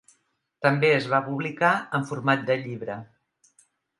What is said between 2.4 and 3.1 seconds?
de llibre.